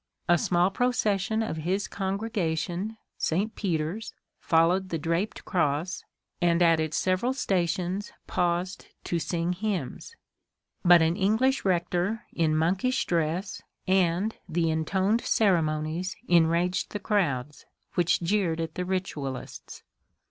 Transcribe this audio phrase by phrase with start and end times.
[0.27, 3.53] A small procession of his congregation (St.
[3.55, 6.03] Peter's) followed the draped cross,
[6.41, 10.15] and at its several stations paused to sing hymns;
[10.83, 18.23] but an English rector in monkish dress and the intoned ceremonies enraged the crowds, which
[18.23, 19.83] jeered at the ritualists.